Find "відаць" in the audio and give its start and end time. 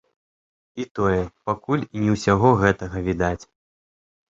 3.11-3.45